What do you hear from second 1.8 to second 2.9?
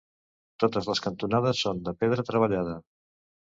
de pedra treballada.